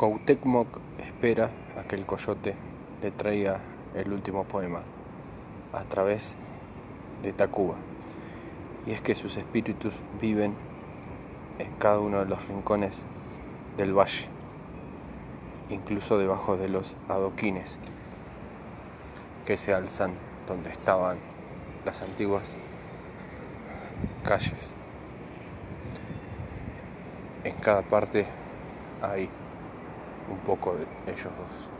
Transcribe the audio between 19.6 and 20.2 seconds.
alzan